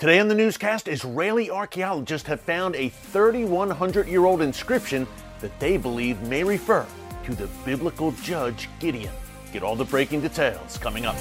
[0.00, 5.06] Today on the newscast, Israeli archaeologists have found a 3,100 year old inscription
[5.40, 6.86] that they believe may refer
[7.24, 9.12] to the biblical judge Gideon.
[9.52, 11.16] Get all the breaking details coming up.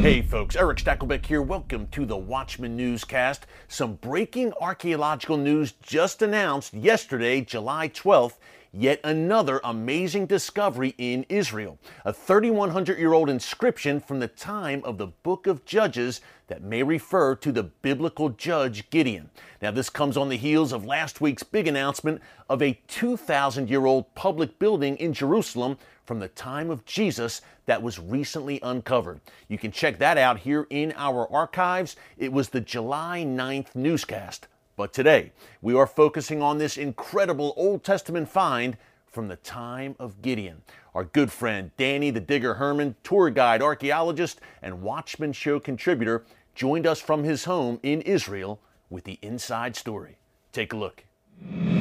[0.00, 1.42] Hey folks, Erick Stakelbeck here.
[1.42, 3.40] Welcome to the Watchman Newscast.
[3.66, 8.34] Some breaking archaeological news just announced yesterday, July 12th.
[8.80, 11.80] Yet another amazing discovery in Israel.
[12.04, 16.84] A 3,100 year old inscription from the time of the book of Judges that may
[16.84, 19.30] refer to the biblical judge Gideon.
[19.60, 23.84] Now, this comes on the heels of last week's big announcement of a 2,000 year
[23.84, 29.20] old public building in Jerusalem from the time of Jesus that was recently uncovered.
[29.48, 31.96] You can check that out here in our archives.
[32.16, 34.46] It was the July 9th newscast.
[34.78, 38.76] But today, we are focusing on this incredible Old Testament find
[39.08, 40.62] from the time of Gideon.
[40.94, 46.86] Our good friend Danny the Digger Herman, tour guide, archaeologist, and Watchman Show contributor, joined
[46.86, 50.16] us from his home in Israel with the inside story.
[50.52, 51.02] Take a look.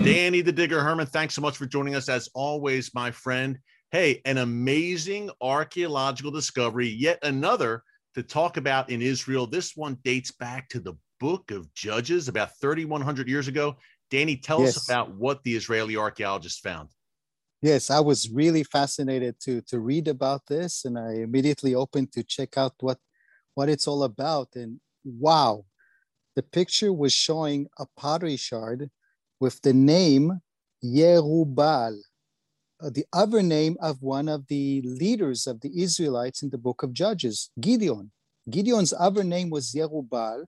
[0.03, 3.59] Danny the Digger Herman, thanks so much for joining us as always, my friend.
[3.91, 7.83] Hey, an amazing archaeological discovery, yet another
[8.15, 9.45] to talk about in Israel.
[9.45, 13.77] This one dates back to the book of Judges about 3,100 years ago.
[14.09, 14.77] Danny, tell yes.
[14.77, 16.89] us about what the Israeli archaeologists found.
[17.61, 22.23] Yes, I was really fascinated to to read about this, and I immediately opened to
[22.23, 22.99] check out what
[23.55, 24.49] what it's all about.
[24.55, 25.65] And wow,
[26.35, 28.91] the picture was showing a pottery shard
[29.39, 30.39] with the name
[30.83, 31.97] Yerubal,
[32.79, 36.83] uh, the other name of one of the leaders of the Israelites in the book
[36.83, 38.11] of Judges, Gideon.
[38.49, 40.45] Gideon's other name was Yerubal.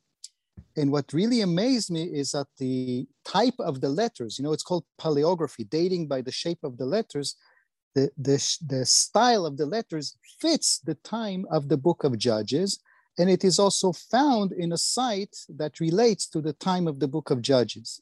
[0.77, 4.63] And what really amazed me is that the type of the letters, you know, it's
[4.63, 7.35] called paleography, dating by the shape of the letters.
[7.95, 12.79] The, the, the style of the letters fits the time of the book of Judges.
[13.17, 17.07] And it is also found in a site that relates to the time of the
[17.07, 18.01] book of Judges.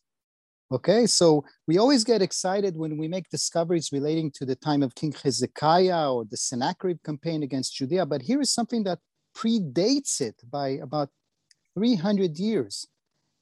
[0.69, 4.94] Okay, so we always get excited when we make discoveries relating to the time of
[4.95, 9.00] King Hezekiah or the Sennacherib campaign against Judea, but here is something that
[9.34, 11.09] predates it by about
[11.77, 12.88] 300 years.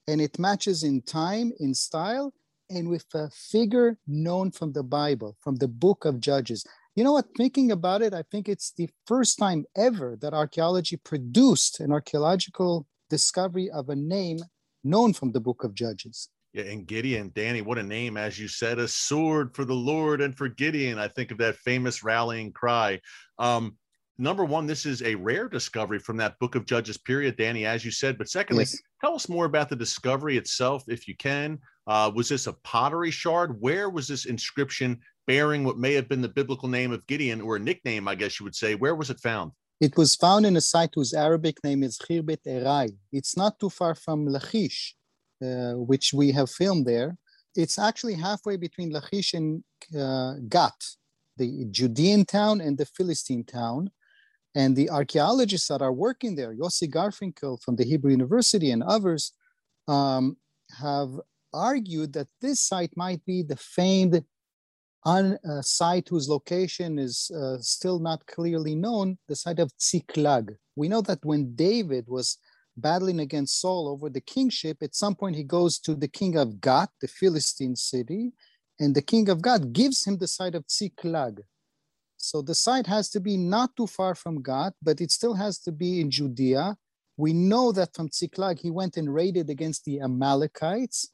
[0.06, 2.34] And it matches in time, in style,
[2.68, 6.66] and with a figure known from the Bible, from the book of Judges.
[6.94, 7.28] You know what?
[7.34, 12.86] Thinking about it, I think it's the first time ever that archaeology produced an archaeological
[13.08, 14.40] discovery of a name
[14.84, 16.28] known from the book of Judges.
[16.52, 20.20] Yeah, and Gideon, Danny, what a name, as you said, a sword for the Lord
[20.20, 20.98] and for Gideon.
[20.98, 23.00] I think of that famous rallying cry.
[23.38, 23.76] Um,
[24.18, 27.84] number one, this is a rare discovery from that book of Judges period, Danny, as
[27.84, 28.18] you said.
[28.18, 28.80] But secondly, yes.
[29.00, 31.58] tell us more about the discovery itself, if you can.
[31.86, 33.60] Uh, was this a pottery shard?
[33.60, 37.56] Where was this inscription bearing what may have been the biblical name of Gideon, or
[37.56, 38.74] a nickname, I guess you would say?
[38.74, 39.52] Where was it found?
[39.80, 42.96] It was found in a site whose Arabic name is Khirbet Erai.
[43.12, 44.96] It's not too far from Lachish.
[45.42, 47.14] Uh, which we have filmed there.
[47.54, 49.62] It's actually halfway between Lachish and
[49.94, 50.72] uh, Gat,
[51.36, 53.90] the Judean town and the Philistine town.
[54.56, 59.32] And the archaeologists that are working there, Yossi Garfinkel from the Hebrew University and others,
[59.86, 60.38] um,
[60.80, 61.10] have
[61.52, 64.24] argued that this site might be the famed
[65.04, 70.56] uh, site whose location is uh, still not clearly known, the site of Tziklag.
[70.74, 72.38] We know that when David was
[72.78, 76.62] battling against Saul over the kingship, at some point he goes to the king of
[76.62, 78.32] Gath, the Philistine city,
[78.80, 81.40] and the king of Gath gives him the site of Tziklag.
[82.26, 85.58] So the site has to be not too far from Gath, but it still has
[85.60, 86.76] to be in Judea.
[87.16, 91.10] We know that from Tziklag he went and raided against the Amalekites.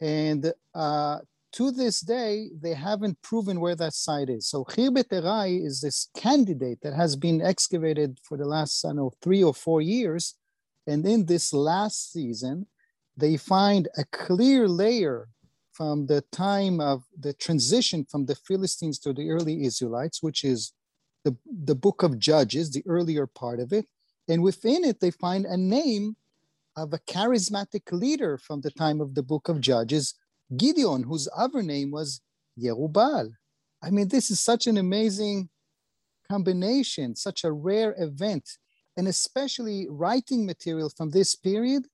[0.00, 1.18] And uh,
[1.52, 4.48] to this day, they haven't proven where that site is.
[4.48, 9.12] So Khirbet Erai is this candidate that has been excavated for the last, I know,
[9.22, 10.34] three or four years
[10.86, 12.66] and in this last season,
[13.16, 15.28] they find a clear layer
[15.74, 20.72] from the time of the transition from the Philistines to the early Israelites, which is
[21.24, 23.86] the, the book of Judges, the earlier part of it.
[24.28, 26.16] And within it, they find a name
[26.76, 30.14] of a charismatic leader from the time of the book of Judges,
[30.56, 32.20] Gideon, whose other name was
[32.58, 33.32] Yerubal.
[33.82, 35.50] I mean, this is such an amazing
[36.30, 38.48] combination, such a rare event
[38.96, 41.86] and especially writing material from this period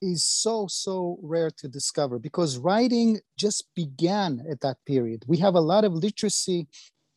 [0.00, 5.24] is so so rare to discover because writing just began at that period.
[5.26, 6.66] We have a lot of literacy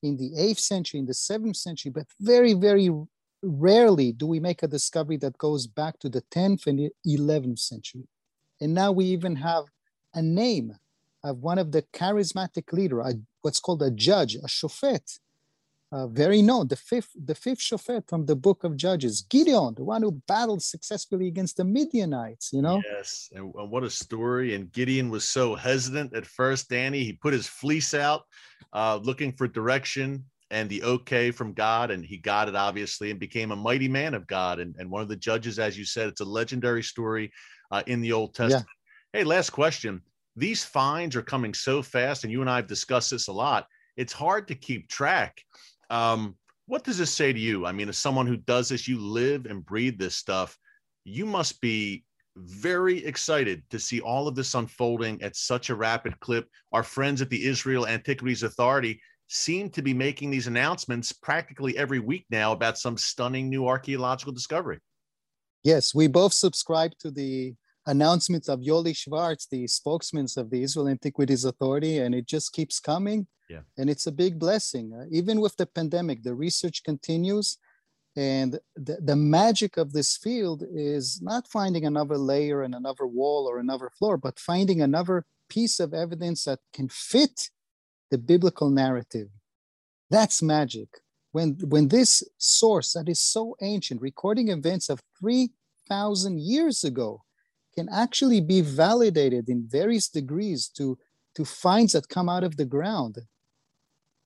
[0.01, 2.89] in the 8th century in the 7th century but very very
[3.43, 8.07] rarely do we make a discovery that goes back to the 10th and 11th century.
[8.61, 9.65] And now we even have
[10.13, 10.77] a name
[11.23, 15.19] of one of the charismatic leader a, what's called a judge a shofet
[15.93, 19.83] uh, very known, the fifth, the fifth shofet from the book of Judges, Gideon, the
[19.83, 22.81] one who battled successfully against the Midianites, you know?
[22.91, 24.55] Yes, and what a story.
[24.55, 27.03] And Gideon was so hesitant at first, Danny.
[27.03, 28.23] He put his fleece out
[28.73, 33.19] uh, looking for direction and the okay from God, and he got it obviously and
[33.19, 34.59] became a mighty man of God.
[34.59, 37.31] And, and one of the judges, as you said, it's a legendary story
[37.69, 38.65] uh, in the Old Testament.
[39.13, 39.19] Yeah.
[39.19, 40.01] Hey, last question.
[40.35, 43.67] These fines are coming so fast, and you and I have discussed this a lot.
[43.95, 45.39] It's hard to keep track
[45.93, 46.35] um,
[46.65, 47.67] what does this say to you?
[47.67, 50.57] I mean, as someone who does this, you live and breathe this stuff.
[51.03, 52.03] You must be
[52.35, 56.49] very excited to see all of this unfolding at such a rapid clip.
[56.71, 61.99] Our friends at the Israel Antiquities Authority seem to be making these announcements practically every
[61.99, 64.79] week now about some stunning new archaeological discovery.
[65.63, 67.53] Yes, we both subscribe to the
[67.85, 72.79] announcements of Yoli Schwartz, the spokesman of the Israel Antiquities Authority, and it just keeps
[72.79, 73.27] coming.
[73.49, 73.61] Yeah.
[73.77, 74.93] And it's a big blessing.
[74.93, 77.57] Uh, even with the pandemic, the research continues.
[78.15, 83.47] And the, the magic of this field is not finding another layer and another wall
[83.49, 87.49] or another floor, but finding another piece of evidence that can fit
[88.11, 89.29] the biblical narrative.
[90.09, 90.89] That's magic.
[91.31, 97.23] When, when this source that is so ancient, recording events of 3,000 years ago,
[97.73, 100.97] can actually be validated in various degrees to,
[101.35, 103.17] to finds that come out of the ground.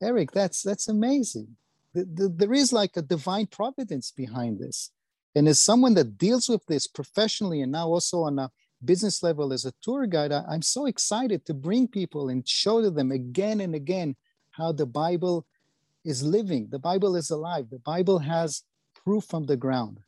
[0.01, 1.55] Erick, that's, that's amazing.
[1.93, 4.91] The, the, there is like a divine providence behind this.
[5.35, 8.51] And as someone that deals with this professionally and now also on a
[8.83, 12.81] business level as a tour guide, I, I'm so excited to bring people and show
[12.81, 14.15] to them again and again
[14.51, 15.45] how the Bible
[16.03, 16.67] is living.
[16.69, 17.69] The Bible is alive.
[17.69, 18.63] The Bible has
[19.03, 19.99] proof from the ground.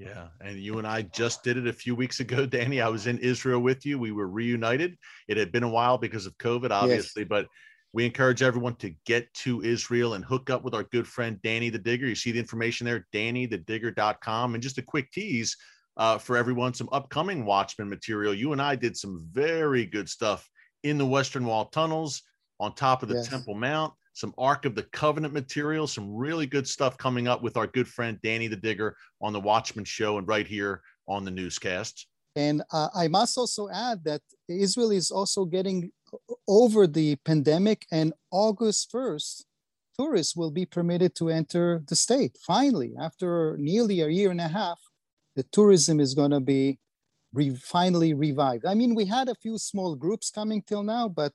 [0.00, 0.28] Yeah.
[0.40, 2.80] And you and I just did it a few weeks ago, Danny.
[2.80, 3.98] I was in Israel with you.
[3.98, 4.96] We were reunited.
[5.28, 7.28] It had been a while because of COVID, obviously, yes.
[7.28, 7.46] but
[7.92, 11.68] we encourage everyone to get to Israel and hook up with our good friend Danny
[11.68, 12.06] the Digger.
[12.06, 14.54] You see the information there, dannythedigger.com.
[14.54, 15.56] And just a quick tease
[15.96, 18.32] uh, for everyone some upcoming Watchman material.
[18.32, 20.48] You and I did some very good stuff
[20.82, 22.22] in the Western Wall tunnels,
[22.58, 23.28] on top of the yes.
[23.28, 27.56] Temple Mount some Ark of the Covenant material, some really good stuff coming up with
[27.56, 31.30] our good friend Danny the Digger on the Watchman Show and right here on the
[31.30, 32.06] newscast.
[32.36, 35.90] And uh, I must also add that Israel is also getting
[36.48, 39.44] over the pandemic, and August 1st,
[39.98, 42.36] tourists will be permitted to enter the state.
[42.46, 44.80] Finally, after nearly a year and a half,
[45.36, 46.78] the tourism is going to be
[47.32, 48.64] re- finally revived.
[48.66, 51.32] I mean, we had a few small groups coming till now, but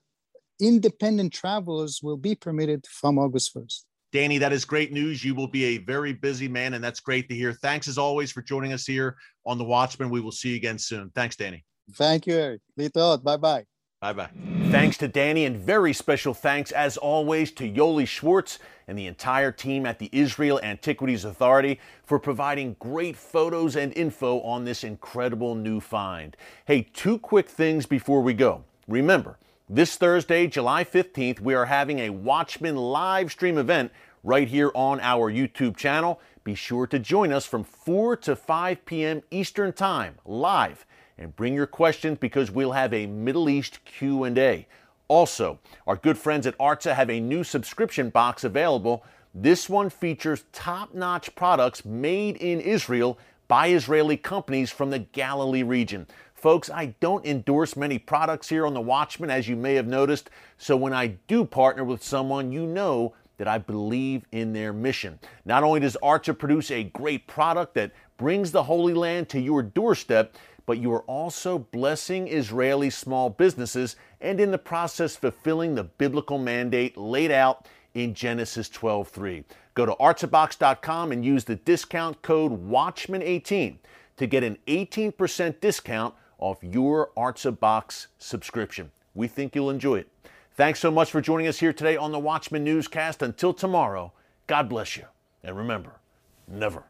[0.60, 3.84] independent travelers will be permitted from August 1st.
[4.12, 5.26] Danny, that is great news.
[5.26, 7.52] You will be a very busy man, and that's great to hear.
[7.52, 10.10] Thanks as always for joining us here on The Watchman.
[10.10, 11.12] We will see you again soon.
[11.16, 11.66] Thanks, Danny.
[11.94, 12.62] Thank you, Erick.
[12.78, 13.66] Bye bye.
[14.02, 14.30] Bye bye.
[14.70, 19.52] Thanks to Danny, and very special thanks, as always, to Yoli Schwartz and the entire
[19.52, 25.56] team at the Israel Antiquities Authority for providing great photos and info on this incredible
[25.56, 26.38] new find.
[26.66, 28.64] Hey, two quick things before we go.
[28.88, 29.38] Remember,
[29.68, 33.92] this Thursday, July 15th, we are having a Watchman live stream event
[34.24, 36.20] right here on our YouTube channel.
[36.44, 39.24] Be sure to join us from 4 to 5 p.m.
[39.32, 40.86] Eastern Time live
[41.18, 44.68] and bring your questions because we'll have a Middle East Q&A.
[45.08, 49.04] Also, our good friends at Artza have a new subscription box available.
[49.34, 53.18] This one features top-notch products made in Israel
[53.48, 56.06] by Israeli companies from the Galilee region.
[56.46, 60.30] Folks, I don't endorse many products here on The Watchman, as you may have noticed,
[60.60, 65.18] so when I do partner with someone, you know that I believe in their mission.
[65.44, 69.64] Not only does Artza produce a great product that brings the Holy Land to your
[69.64, 70.36] doorstep,
[70.68, 76.38] but you are also blessing Israeli small businesses and in the process fulfilling the biblical
[76.38, 79.46] mandate laid out in Genesis 12:3.
[79.74, 83.78] Go to artzabox.com and use the discount code WATCHMAN18
[84.18, 88.92] to get an 18% discount off your Artza Box subscription.
[89.14, 90.10] We think you'll enjoy it.
[90.56, 93.22] Thanks so much for joining us here today on the Watchman Newscast.
[93.22, 94.14] Until tomorrow,
[94.48, 95.06] God bless you.
[95.44, 96.00] And remember,
[96.48, 96.84] never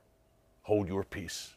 [0.63, 1.54] hold your peace.